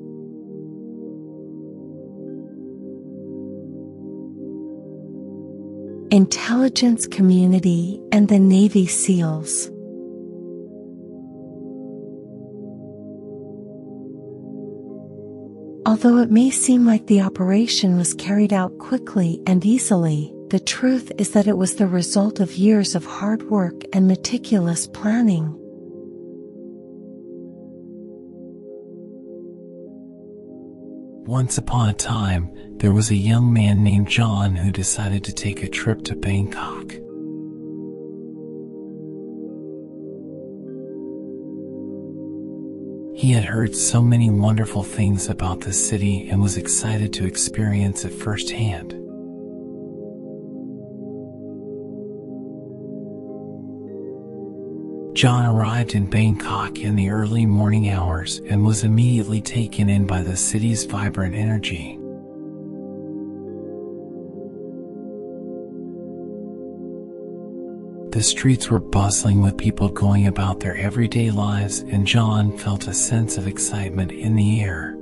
Intelligence 6.13 7.07
Community 7.07 8.03
and 8.11 8.29
the 8.29 8.41
Navy 8.41 8.89
SEALs. 8.89 9.69
Although 15.87 16.19
it 16.19 16.33
may 16.33 16.51
seem 16.51 16.85
like 16.85 17.07
the 17.07 17.21
operation 17.21 17.97
was 17.97 18.13
carried 18.15 18.53
out 18.53 18.77
quickly 18.79 19.41
and 19.47 19.65
easily, 19.65 20.35
the 20.49 20.59
truth 20.59 21.13
is 21.17 21.31
that 21.31 21.47
it 21.47 21.57
was 21.57 21.77
the 21.77 21.87
result 21.87 22.41
of 22.41 22.57
years 22.57 22.97
of 22.97 23.07
hard 23.07 23.49
work 23.49 23.81
and 23.93 24.09
meticulous 24.09 24.89
planning. 24.89 25.57
Once 31.31 31.57
upon 31.59 31.89
a 31.89 31.93
time, 31.93 32.51
there 32.79 32.91
was 32.91 33.09
a 33.09 33.15
young 33.15 33.53
man 33.53 33.85
named 33.85 34.09
John 34.09 34.57
who 34.57 34.73
decided 34.73 35.23
to 35.23 35.33
take 35.33 35.63
a 35.63 35.69
trip 35.69 36.03
to 36.07 36.17
Bangkok. 36.17 36.91
He 43.17 43.31
had 43.31 43.45
heard 43.45 43.77
so 43.77 44.03
many 44.03 44.29
wonderful 44.29 44.83
things 44.83 45.29
about 45.29 45.61
the 45.61 45.73
city 45.73 46.29
and 46.29 46.43
was 46.43 46.57
excited 46.57 47.13
to 47.13 47.27
experience 47.27 48.05
it 48.05 48.13
firsthand. 48.13 49.00
John 55.21 55.45
arrived 55.45 55.95
in 55.95 56.07
Bangkok 56.07 56.79
in 56.79 56.97
the 56.97 57.11
early 57.11 57.45
morning 57.45 57.91
hours 57.91 58.41
and 58.49 58.65
was 58.65 58.85
immediately 58.85 59.43
taken 59.43 59.91
in 59.91 60.07
by 60.07 60.23
the 60.23 60.35
city's 60.35 60.87
vibrant 60.87 61.35
energy. 61.35 61.99
The 68.13 68.23
streets 68.23 68.71
were 68.71 68.81
bustling 68.81 69.43
with 69.43 69.59
people 69.59 69.91
going 69.91 70.27
about 70.27 70.61
their 70.61 70.79
everyday 70.79 71.31
lives, 71.31 71.81
and 71.81 72.07
John 72.07 72.57
felt 72.57 72.89
a 72.89 72.95
sense 72.95 73.37
of 73.37 73.47
excitement 73.47 74.13
in 74.13 74.37
the 74.37 74.63
air. 74.63 74.97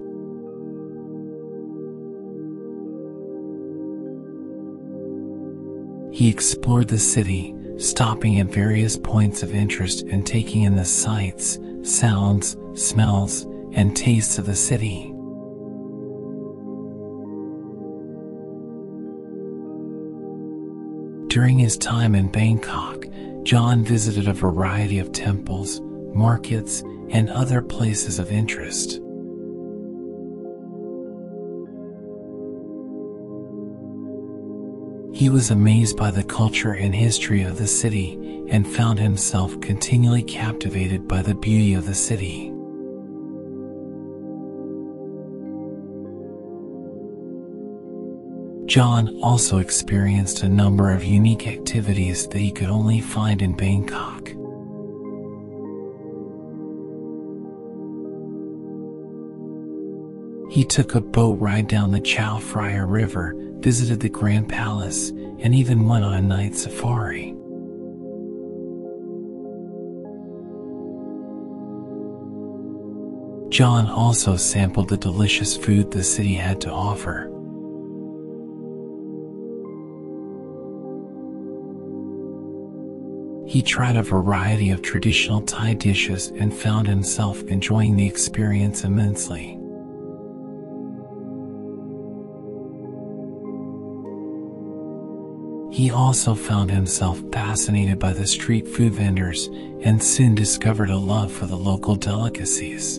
He 6.13 6.29
explored 6.29 6.89
the 6.89 6.99
city, 6.99 7.55
stopping 7.79 8.41
at 8.41 8.47
various 8.47 8.97
points 8.97 9.43
of 9.43 9.55
interest 9.55 10.03
and 10.03 10.27
taking 10.27 10.63
in 10.63 10.77
the 10.77 10.85
sights, 10.85 11.59
sounds, 11.83 12.57
smells, 12.75 13.45
and 13.73 13.97
tastes 13.97 14.39
of 14.39 14.47
the 14.47 14.55
city. 14.55 15.15
During 21.29 21.59
his 21.59 21.77
time 21.77 22.15
in 22.15 22.29
Bangkok, 22.29 23.07
John 23.45 23.85
visited 23.85 24.29
a 24.29 24.33
variety 24.33 24.99
of 24.99 25.13
temples, 25.13 25.81
markets, 26.15 26.83
and 27.11 27.31
other 27.31 27.63
places 27.63 28.19
of 28.19 28.33
interest. 28.33 29.01
He 35.19 35.31
was 35.31 35.51
amazed 35.51 35.97
by 35.97 36.13
the 36.13 36.23
culture 36.23 36.75
and 36.75 36.95
history 36.95 37.43
of 37.43 37.59
the 37.59 37.67
city 37.67 38.13
and 38.51 38.65
found 38.65 39.01
himself 39.01 39.61
continually 39.61 40.23
captivated 40.23 41.09
by 41.09 41.23
the 41.23 41.35
beauty 41.35 41.75
of 41.75 41.87
the 41.87 41.95
city. 41.95 42.53
John 48.67 49.19
also 49.21 49.59
experienced 49.59 50.45
a 50.45 50.49
number 50.49 50.93
of 50.93 51.03
unique 51.03 51.49
activities 51.49 52.29
that 52.29 52.39
he 52.39 52.53
could 52.53 52.69
only 52.69 53.01
find 53.01 53.43
in 53.43 53.57
Bangkok. 53.57 54.29
He 60.49 60.65
took 60.65 60.95
a 60.95 61.01
boat 61.01 61.41
ride 61.41 61.67
down 61.67 61.91
the 61.91 62.01
Chao 62.01 62.39
Phraya 62.39 62.89
River, 62.89 63.35
visited 63.61 64.01
the 64.01 64.09
Grand 64.09 64.49
Palace, 64.49 65.11
and 65.11 65.55
even 65.55 65.87
went 65.87 66.05
on 66.05 66.15
a 66.15 66.23
night 66.23 66.55
safari. 66.55 67.35
John 73.51 73.87
also 73.87 74.37
sampled 74.37 74.89
the 74.89 74.97
delicious 74.97 75.57
food 75.57 75.91
the 75.91 76.05
city 76.05 76.35
had 76.35 76.61
to 76.61 76.71
offer. 76.71 77.33
He 83.49 83.63
tried 83.63 83.97
a 83.97 84.03
variety 84.03 84.71
of 84.71 84.83
traditional 84.83 85.41
Thai 85.41 85.73
dishes 85.75 86.29
and 86.37 86.53
found 86.53 86.87
himself 86.87 87.43
enjoying 87.45 87.97
the 87.97 88.07
experience 88.07 88.85
immensely. 88.85 89.58
He 95.79 95.93
also 95.93 96.35
found 96.35 96.73
himself 96.73 97.23
fascinated 97.31 98.01
by 98.01 98.13
the 98.13 98.27
street 98.27 98.67
food 98.67 98.95
vendors 98.95 99.47
and 99.83 100.03
soon 100.03 100.35
discovered 100.35 100.91
a 100.91 100.97
love 100.97 101.31
for 101.31 101.47
the 101.47 101.55
local 101.55 101.95
delicacies. 101.95 102.99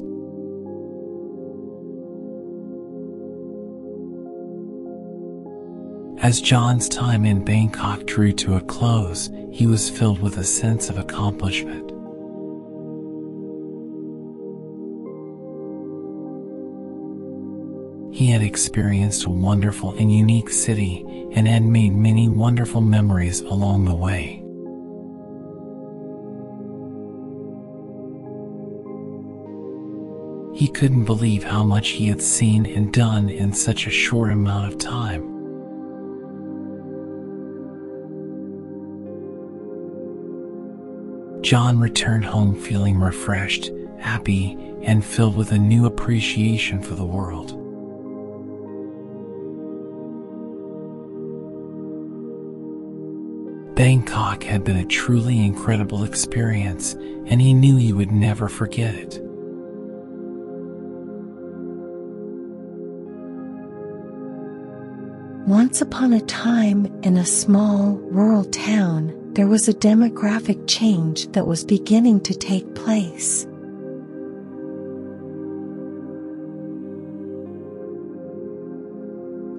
As 6.23 6.39
John's 6.39 6.87
time 6.87 7.25
in 7.25 7.43
Bangkok 7.43 8.05
drew 8.05 8.31
to 8.31 8.55
a 8.55 8.61
close, 8.61 9.29
he 9.51 9.67
was 9.67 9.89
filled 9.89 10.21
with 10.21 10.37
a 10.37 10.45
sense 10.45 10.89
of 10.89 10.97
accomplishment. 10.97 11.88
He 18.19 18.31
had 18.31 18.41
experienced 18.41 19.23
a 19.23 19.29
wonderful 19.29 19.91
and 19.91 20.13
unique 20.13 20.49
city 20.49 21.05
and 21.31 21.47
had 21.47 21.63
made 21.63 21.95
many 21.95 22.27
wonderful 22.27 22.81
memories 22.81 23.39
along 23.39 23.85
the 23.85 23.95
way. 23.95 24.43
He 30.53 30.67
couldn't 30.67 31.05
believe 31.05 31.45
how 31.45 31.63
much 31.63 31.91
he 31.91 32.09
had 32.09 32.21
seen 32.21 32.65
and 32.65 32.91
done 32.91 33.29
in 33.29 33.53
such 33.53 33.87
a 33.87 33.89
short 33.89 34.33
amount 34.33 34.67
of 34.67 34.77
time. 34.77 35.21
John 41.41 41.79
returned 41.79 42.25
home 42.25 42.53
feeling 42.53 42.99
refreshed, 42.99 43.71
happy, 43.97 44.57
and 44.81 45.05
filled 45.05 45.37
with 45.37 45.53
a 45.53 45.57
new 45.57 45.85
appreciation 45.85 46.83
for 46.83 46.95
the 46.95 47.05
world. 47.05 47.55
Bangkok 53.79 54.43
had 54.43 54.65
been 54.65 54.75
a 54.75 54.83
truly 54.83 55.39
incredible 55.39 56.03
experience, 56.03 56.95
and 57.27 57.41
he 57.41 57.53
knew 57.53 57.77
he 57.77 57.93
would 57.93 58.11
never 58.11 58.49
forget 58.49 58.93
it. 58.93 59.21
Once 65.47 65.79
upon 65.79 66.11
a 66.11 66.19
time, 66.19 66.87
in 67.03 67.15
a 67.15 67.25
small, 67.25 67.93
rural 68.11 68.43
town, 68.43 69.15
there 69.31 69.47
was 69.47 69.69
a 69.69 69.73
demographic 69.73 70.61
change 70.67 71.31
that 71.31 71.47
was 71.47 71.63
beginning 71.63 72.19
to 72.19 72.33
take 72.33 72.75
place. 72.75 73.45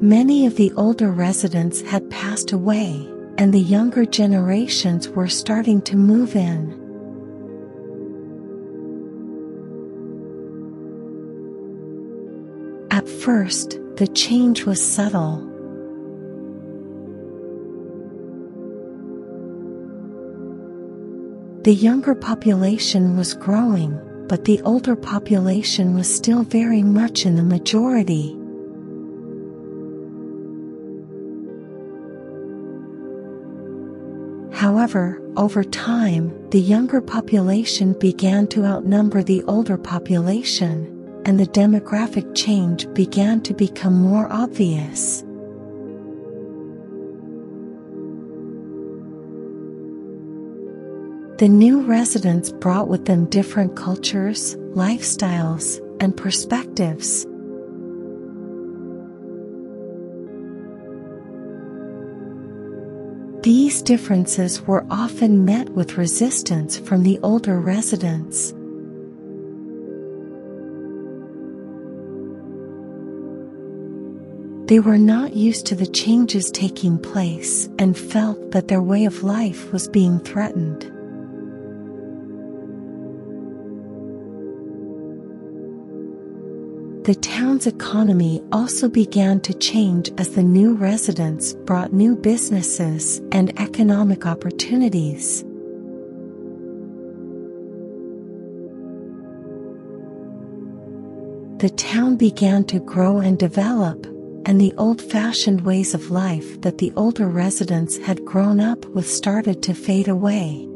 Many 0.03 0.45
of 0.45 0.57
the 0.57 0.71
older 0.77 1.11
residents 1.11 1.81
had 1.81 2.11
passed 2.11 2.53
away, 2.53 3.09
and 3.39 3.53
the 3.53 3.61
younger 3.61 4.05
generations 4.05 5.09
were 5.09 5.29
starting 5.29 5.81
to 5.83 5.97
move 5.97 6.37
in. 6.37 6.79
At 12.91 13.09
first, 13.09 13.79
the 13.97 14.09
change 14.09 14.65
was 14.65 14.83
subtle. 14.85 15.47
The 21.63 21.75
younger 21.75 22.15
population 22.15 23.19
was 23.19 23.35
growing, 23.35 24.01
but 24.29 24.47
the 24.47 24.63
older 24.63 24.97
population 24.97 25.95
was 25.95 26.13
still 26.13 26.43
very 26.43 26.83
much 26.83 27.27
in 27.27 27.37
the 27.37 27.43
majority. 27.43 28.40
However, 34.91 35.23
over 35.37 35.63
time, 35.63 36.51
the 36.51 36.59
younger 36.59 37.01
population 37.01 37.93
began 37.93 38.49
to 38.49 38.65
outnumber 38.65 39.23
the 39.23 39.45
older 39.45 39.79
population, 39.79 41.23
and 41.25 41.39
the 41.39 41.47
demographic 41.47 42.35
change 42.35 42.93
began 42.93 43.41
to 43.43 43.55
become 43.55 43.95
more 43.95 44.27
obvious. 44.33 45.21
The 51.39 51.49
new 51.49 51.83
residents 51.83 52.51
brought 52.51 52.89
with 52.89 53.05
them 53.05 53.27
different 53.27 53.77
cultures, 53.77 54.57
lifestyles, 54.75 55.79
and 56.01 56.17
perspectives. 56.17 57.29
These 63.43 63.81
differences 63.81 64.61
were 64.67 64.85
often 64.91 65.47
met 65.47 65.71
with 65.71 65.97
resistance 65.97 66.77
from 66.77 67.03
the 67.03 67.19
older 67.23 67.59
residents. 67.59 68.51
They 74.69 74.79
were 74.79 74.99
not 74.99 75.33
used 75.35 75.65
to 75.67 75.75
the 75.75 75.87
changes 75.87 76.51
taking 76.51 76.99
place 76.99 77.71
and 77.79 77.97
felt 77.97 78.51
that 78.51 78.69
their 78.69 78.83
way 78.83 79.07
of 79.07 79.23
life 79.23 79.73
was 79.73 79.89
being 79.89 80.21
threatened. 80.21 80.93
The 87.11 87.17
town's 87.17 87.67
economy 87.67 88.41
also 88.53 88.89
began 88.89 89.41
to 89.41 89.53
change 89.53 90.13
as 90.17 90.37
the 90.37 90.45
new 90.45 90.75
residents 90.75 91.55
brought 91.55 91.93
new 91.93 92.15
businesses 92.15 93.21
and 93.33 93.51
economic 93.61 94.27
opportunities. 94.27 95.43
The 101.59 101.75
town 101.77 102.15
began 102.15 102.63
to 102.67 102.79
grow 102.79 103.19
and 103.19 103.37
develop, 103.37 104.07
and 104.47 104.61
the 104.61 104.73
old 104.79 105.03
fashioned 105.03 105.63
ways 105.63 105.95
of 105.95 106.13
life 106.13 106.61
that 106.61 106.79
the 106.79 106.93
older 106.95 107.27
residents 107.27 107.97
had 107.97 108.25
grown 108.25 108.61
up 108.61 108.87
with 108.87 109.11
started 109.11 109.65
to 109.65 109.75
fade 109.75 110.07
away. 110.07 110.70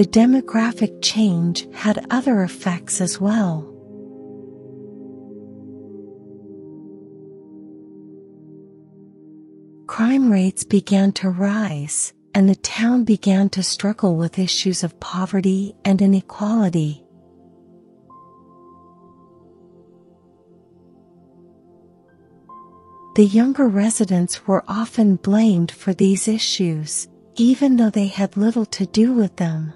The 0.00 0.06
demographic 0.06 1.02
change 1.02 1.68
had 1.74 2.06
other 2.08 2.42
effects 2.42 3.02
as 3.02 3.20
well. 3.20 3.70
Crime 9.86 10.32
rates 10.32 10.64
began 10.64 11.12
to 11.20 11.28
rise, 11.28 12.14
and 12.34 12.48
the 12.48 12.54
town 12.54 13.04
began 13.04 13.50
to 13.50 13.62
struggle 13.62 14.16
with 14.16 14.38
issues 14.38 14.82
of 14.82 14.98
poverty 15.00 15.74
and 15.84 16.00
inequality. 16.00 17.04
The 23.16 23.26
younger 23.26 23.68
residents 23.68 24.46
were 24.46 24.64
often 24.66 25.16
blamed 25.16 25.70
for 25.70 25.92
these 25.92 26.26
issues, 26.26 27.06
even 27.36 27.76
though 27.76 27.90
they 27.90 28.06
had 28.06 28.38
little 28.38 28.64
to 28.64 28.86
do 28.86 29.12
with 29.12 29.36
them. 29.36 29.74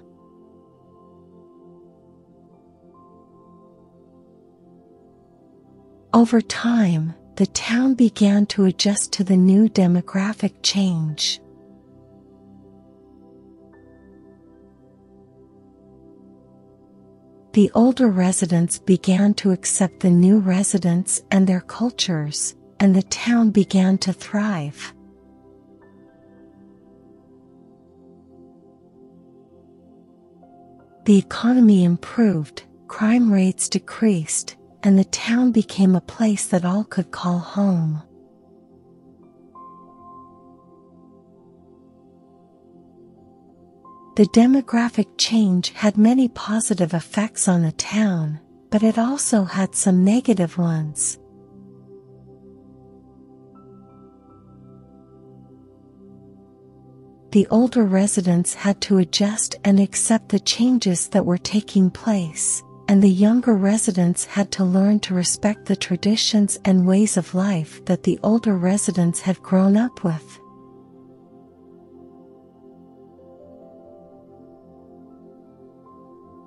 Over 6.15 6.39
time, 6.39 7.13
the 7.35 7.45
town 7.45 7.93
began 7.93 8.45
to 8.45 8.63
adjust 8.63 9.11
to 9.11 9.25
the 9.25 9.35
new 9.35 9.67
demographic 9.67 10.53
change. 10.63 11.41
The 17.51 17.69
older 17.75 18.07
residents 18.07 18.79
began 18.79 19.33
to 19.33 19.51
accept 19.51 19.99
the 19.99 20.09
new 20.09 20.39
residents 20.39 21.21
and 21.31 21.45
their 21.45 21.59
cultures, 21.59 22.55
and 22.79 22.95
the 22.95 23.03
town 23.03 23.49
began 23.49 23.97
to 23.97 24.13
thrive. 24.13 24.93
The 31.03 31.17
economy 31.17 31.83
improved, 31.83 32.63
crime 32.87 33.29
rates 33.29 33.67
decreased, 33.67 34.55
and 34.85 34.99
the 34.99 35.05
town 35.05 35.51
became 35.51 35.95
a 35.95 36.01
place 36.01 36.45
that 36.45 36.63
all 36.63 36.83
could 36.83 37.09
call 37.09 37.39
home. 37.39 38.03
The 44.15 44.27
demographic 44.27 45.07
change 45.17 45.71
had 45.71 45.97
many 45.97 46.27
positive 46.29 46.93
effects 46.93 47.47
on 47.47 47.63
the 47.63 47.71
town, 47.71 48.39
but 48.69 48.83
it 48.83 48.99
also 48.99 49.43
had 49.43 49.73
some 49.73 50.05
negative 50.05 50.57
ones. 50.59 51.17
The 57.31 57.47
older 57.49 57.83
residents 57.83 58.53
had 58.53 58.79
to 58.81 58.99
adjust 58.99 59.55
and 59.65 59.79
accept 59.79 60.29
the 60.29 60.39
changes 60.39 61.09
that 61.09 61.25
were 61.25 61.39
taking 61.39 61.89
place 61.89 62.61
and 62.87 63.01
the 63.01 63.09
younger 63.09 63.53
residents 63.55 64.25
had 64.25 64.51
to 64.51 64.63
learn 64.63 64.99
to 64.99 65.13
respect 65.13 65.65
the 65.65 65.75
traditions 65.75 66.59
and 66.65 66.85
ways 66.85 67.17
of 67.17 67.33
life 67.33 67.83
that 67.85 68.03
the 68.03 68.19
older 68.21 68.55
residents 68.55 69.21
had 69.21 69.41
grown 69.41 69.75
up 69.75 70.03
with. 70.03 70.39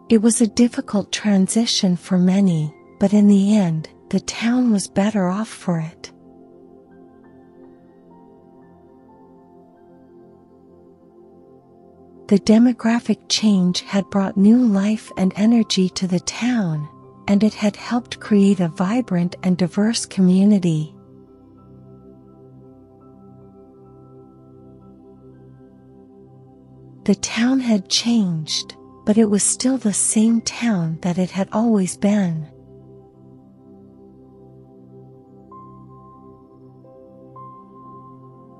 It 0.09 0.22
was 0.22 0.40
a 0.40 0.46
difficult 0.46 1.12
transition 1.12 1.96
for 1.96 2.16
many, 2.16 2.74
but 2.98 3.12
in 3.12 3.29
the 3.29 3.57
end, 3.57 3.90
the 4.09 4.20
town 4.20 4.72
was 4.72 4.88
better 4.88 5.29
off 5.29 5.48
for 5.48 5.81
it. 5.81 6.11
The 12.29 12.38
demographic 12.38 13.21
change 13.31 13.81
had 13.81 14.11
brought 14.11 14.37
new 14.37 14.59
life 14.59 15.11
and 15.17 15.33
energy 15.35 15.88
to 15.88 16.07
the 16.07 16.21
town, 16.21 16.87
and 17.27 17.43
it 17.43 17.55
had 17.55 17.75
helped 17.77 18.21
create 18.21 18.61
a 18.61 18.69
vibrant 18.69 19.35
and 19.43 19.57
diverse 19.57 20.05
community. 20.05 20.95
The 27.05 27.14
town 27.14 27.61
had 27.61 27.88
changed, 27.88 28.77
but 29.07 29.17
it 29.17 29.31
was 29.31 29.43
still 29.43 29.79
the 29.79 29.95
same 29.95 30.43
town 30.43 30.99
that 31.01 31.17
it 31.17 31.31
had 31.31 31.49
always 31.51 31.97
been. 31.97 32.47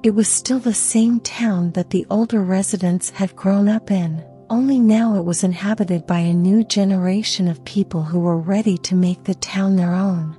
It 0.09 0.15
was 0.15 0.27
still 0.27 0.59
the 0.59 0.73
same 0.73 1.21
town 1.21 1.73
that 1.73 1.91
the 1.91 2.07
older 2.09 2.43
residents 2.43 3.11
had 3.11 3.37
grown 3.37 3.69
up 3.69 3.91
in, 3.91 4.25
only 4.49 4.81
now 4.81 5.17
it 5.17 5.25
was 5.27 5.45
inhabited 5.45 6.07
by 6.07 6.21
a 6.21 6.33
new 6.33 6.65
generation 6.65 7.47
of 7.47 7.63
people 7.67 8.05
who 8.05 8.19
were 8.19 8.39
ready 8.39 8.79
to 8.79 8.95
make 8.95 9.25
the 9.25 9.35
town 9.35 9.77
their 9.77 9.95
own. 9.95 10.35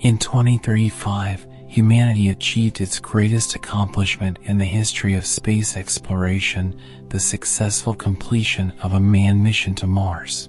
In 0.00 0.18
2035, 0.18 1.46
humanity 1.68 2.30
achieved 2.30 2.80
its 2.80 2.98
greatest 2.98 3.54
accomplishment 3.54 4.40
in 4.42 4.58
the 4.58 4.64
history 4.64 5.14
of 5.14 5.24
space 5.24 5.76
exploration, 5.76 6.76
the 7.10 7.20
successful 7.20 7.94
completion 7.94 8.72
of 8.82 8.94
a 8.94 8.98
manned 8.98 9.44
mission 9.44 9.76
to 9.76 9.86
Mars. 9.86 10.48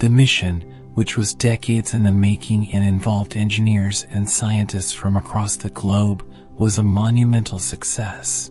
The 0.00 0.08
mission, 0.08 0.62
which 0.94 1.18
was 1.18 1.34
decades 1.34 1.92
in 1.92 2.04
the 2.04 2.10
making 2.10 2.72
and 2.72 2.82
involved 2.82 3.36
engineers 3.36 4.06
and 4.10 4.28
scientists 4.28 4.92
from 4.94 5.14
across 5.14 5.56
the 5.56 5.68
globe, 5.68 6.24
was 6.54 6.78
a 6.78 6.82
monumental 6.82 7.58
success. 7.58 8.50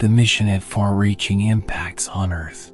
The 0.00 0.10
mission 0.10 0.48
had 0.48 0.62
far 0.62 0.94
reaching 0.94 1.40
impacts 1.40 2.08
on 2.08 2.30
Earth. 2.30 2.70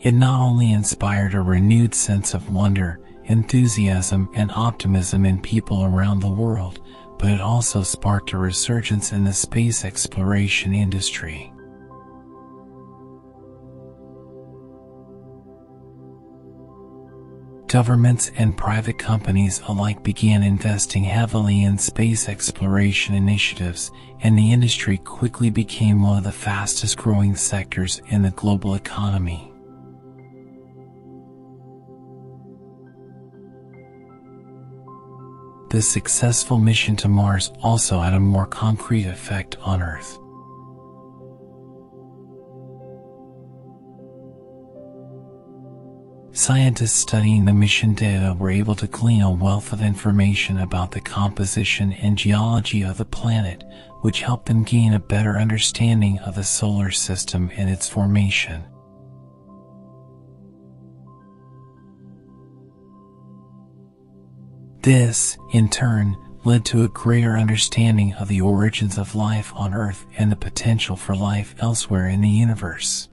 It 0.00 0.12
not 0.12 0.42
only 0.42 0.72
inspired 0.72 1.32
a 1.32 1.40
renewed 1.40 1.94
sense 1.94 2.34
of 2.34 2.52
wonder 2.52 3.00
enthusiasm, 3.26 4.28
and 4.34 4.50
optimism 4.52 5.24
in 5.24 5.40
people 5.40 5.84
around 5.84 6.20
the 6.20 6.30
world, 6.30 6.80
but 7.18 7.30
it 7.30 7.40
also 7.40 7.82
sparked 7.82 8.32
a 8.32 8.38
resurgence 8.38 9.12
in 9.12 9.24
the 9.24 9.32
space 9.32 9.84
exploration 9.84 10.74
industry. 10.74 11.50
Governments 17.68 18.30
and 18.36 18.56
private 18.56 18.98
companies 18.98 19.60
alike 19.66 20.04
began 20.04 20.44
investing 20.44 21.02
heavily 21.02 21.64
in 21.64 21.76
space 21.76 22.28
exploration 22.28 23.16
initiatives, 23.16 23.90
and 24.20 24.38
the 24.38 24.52
industry 24.52 24.98
quickly 24.98 25.50
became 25.50 26.02
one 26.02 26.18
of 26.18 26.24
the 26.24 26.30
fastest 26.30 26.96
growing 26.96 27.34
sectors 27.34 28.00
in 28.10 28.22
the 28.22 28.30
global 28.30 28.76
economy. 28.76 29.53
The 35.74 35.82
successful 35.82 36.58
mission 36.58 36.94
to 36.98 37.08
Mars 37.08 37.50
also 37.60 37.98
had 37.98 38.14
a 38.14 38.20
more 38.20 38.46
concrete 38.46 39.06
effect 39.06 39.56
on 39.60 39.82
Earth. 39.82 40.20
Scientists 46.30 46.92
studying 46.92 47.44
the 47.44 47.52
mission 47.52 47.92
data 47.92 48.36
were 48.38 48.52
able 48.52 48.76
to 48.76 48.86
glean 48.86 49.22
a 49.22 49.32
wealth 49.32 49.72
of 49.72 49.82
information 49.82 50.60
about 50.60 50.92
the 50.92 51.00
composition 51.00 51.92
and 51.94 52.16
geology 52.16 52.82
of 52.82 52.98
the 52.98 53.04
planet, 53.04 53.64
which 54.02 54.20
helped 54.20 54.46
them 54.46 54.62
gain 54.62 54.94
a 54.94 55.00
better 55.00 55.36
understanding 55.38 56.20
of 56.20 56.36
the 56.36 56.44
solar 56.44 56.92
system 56.92 57.50
and 57.56 57.68
its 57.68 57.88
formation. 57.88 58.62
This, 64.84 65.38
in 65.50 65.70
turn, 65.70 66.14
led 66.44 66.66
to 66.66 66.84
a 66.84 66.88
greater 66.88 67.38
understanding 67.38 68.12
of 68.12 68.28
the 68.28 68.42
origins 68.42 68.98
of 68.98 69.14
life 69.14 69.50
on 69.56 69.72
Earth 69.72 70.04
and 70.18 70.30
the 70.30 70.36
potential 70.36 70.94
for 70.94 71.16
life 71.16 71.54
elsewhere 71.58 72.06
in 72.06 72.20
the 72.20 72.28
universe. 72.28 73.08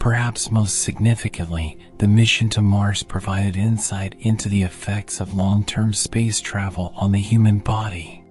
Perhaps 0.00 0.50
most 0.50 0.82
significantly, 0.82 1.78
the 1.98 2.08
mission 2.08 2.48
to 2.48 2.60
Mars 2.60 3.04
provided 3.04 3.56
insight 3.56 4.16
into 4.18 4.48
the 4.48 4.64
effects 4.64 5.20
of 5.20 5.34
long-term 5.34 5.92
space 5.92 6.40
travel 6.40 6.92
on 6.96 7.12
the 7.12 7.20
human 7.20 7.60
body. 7.60 8.21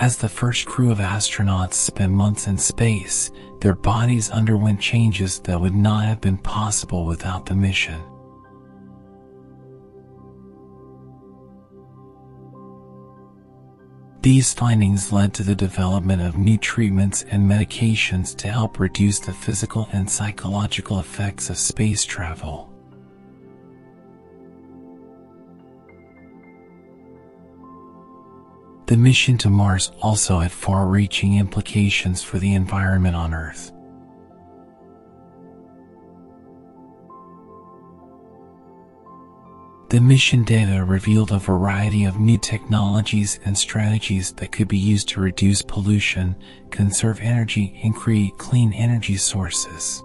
As 0.00 0.16
the 0.16 0.30
first 0.30 0.64
crew 0.64 0.90
of 0.90 0.96
astronauts 0.96 1.74
spent 1.74 2.10
months 2.10 2.46
in 2.46 2.56
space, 2.56 3.30
their 3.60 3.74
bodies 3.74 4.30
underwent 4.30 4.80
changes 4.80 5.40
that 5.40 5.60
would 5.60 5.74
not 5.74 6.06
have 6.06 6.22
been 6.22 6.38
possible 6.38 7.04
without 7.04 7.44
the 7.44 7.54
mission. 7.54 8.00
These 14.22 14.54
findings 14.54 15.12
led 15.12 15.34
to 15.34 15.42
the 15.42 15.54
development 15.54 16.22
of 16.22 16.38
new 16.38 16.56
treatments 16.56 17.22
and 17.30 17.50
medications 17.50 18.34
to 18.36 18.48
help 18.48 18.80
reduce 18.80 19.18
the 19.18 19.34
physical 19.34 19.86
and 19.92 20.08
psychological 20.08 20.98
effects 20.98 21.50
of 21.50 21.58
space 21.58 22.06
travel. 22.06 22.69
The 28.90 28.96
mission 28.96 29.38
to 29.38 29.50
Mars 29.50 29.92
also 30.02 30.40
had 30.40 30.50
far-reaching 30.50 31.38
implications 31.38 32.24
for 32.24 32.40
the 32.40 32.54
environment 32.54 33.14
on 33.14 33.32
Earth. 33.32 33.70
The 39.90 40.00
mission 40.00 40.42
data 40.42 40.84
revealed 40.84 41.30
a 41.30 41.38
variety 41.38 42.04
of 42.04 42.18
new 42.18 42.36
technologies 42.36 43.38
and 43.44 43.56
strategies 43.56 44.32
that 44.32 44.50
could 44.50 44.66
be 44.66 44.76
used 44.76 45.08
to 45.10 45.20
reduce 45.20 45.62
pollution, 45.62 46.34
conserve 46.70 47.20
energy, 47.20 47.80
and 47.84 47.94
create 47.94 48.38
clean 48.38 48.72
energy 48.72 49.16
sources. 49.16 50.02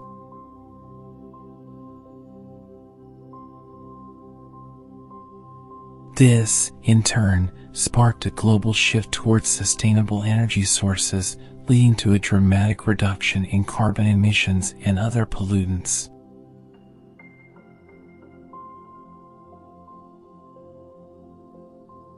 This, 6.14 6.70
in 6.84 7.02
turn, 7.02 7.50
sparked 7.76 8.24
a 8.24 8.30
global 8.30 8.72
shift 8.72 9.12
towards 9.12 9.48
sustainable 9.48 10.22
energy 10.22 10.62
sources, 10.62 11.36
leading 11.68 11.94
to 11.94 12.14
a 12.14 12.18
dramatic 12.18 12.86
reduction 12.86 13.44
in 13.44 13.64
carbon 13.64 14.06
emissions 14.06 14.74
and 14.80 14.98
other 14.98 15.26
pollutants. 15.26 16.08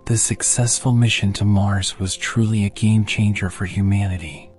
The 0.06 0.16
successful 0.16 0.92
mission 0.92 1.32
to 1.34 1.44
Mars 1.44 1.98
was 1.98 2.16
truly 2.16 2.64
a 2.64 2.70
game 2.70 3.04
changer 3.04 3.50
for 3.50 3.66
humanity. 3.66 4.50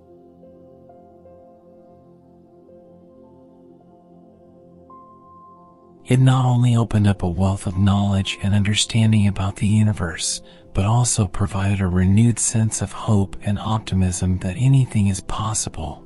It 6.06 6.20
not 6.20 6.44
only 6.44 6.76
opened 6.76 7.08
up 7.08 7.22
a 7.22 7.30
wealth 7.30 7.68
of 7.68 7.78
knowledge 7.78 8.38
and 8.42 8.54
understanding 8.54 9.28
about 9.28 9.58
the 9.58 9.68
universe, 9.68 10.42
but 10.74 10.86
also 10.86 11.28
provided 11.28 11.82
a 11.82 11.88
renewed 11.88 12.40
sense 12.40 12.82
of 12.82 12.92
hope 12.92 13.36
and 13.42 13.58
optimism 13.60 14.38
that 14.40 14.56
anything 14.58 15.08
is 15.08 15.22
possible. 15.22 16.06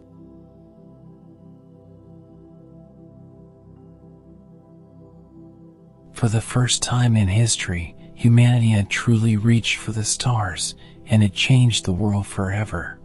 For 6.14 6.30
the 6.30 6.42
first 6.42 6.82
time 6.82 7.18
in 7.18 7.28
history, 7.28 7.96
humanity 8.16 8.70
had 8.70 8.90
truly 8.90 9.36
reached 9.36 9.78
for 9.78 9.92
the 9.92 10.06
stars, 10.06 10.76
and 11.08 11.24
it 11.24 11.34
changed 11.34 11.84
the 11.84 11.92
world 11.92 12.26
forever. 12.26 13.00